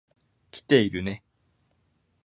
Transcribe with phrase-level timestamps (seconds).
[0.49, 1.23] 来ているね。